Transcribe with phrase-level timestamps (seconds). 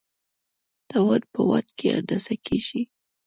[0.89, 2.81] توان په واټ کې اندازه کېږي.